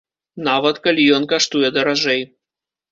Нават 0.47 0.81
калі 0.89 1.07
ён 1.19 1.31
каштуе 1.35 1.73
даражэй. 1.77 2.21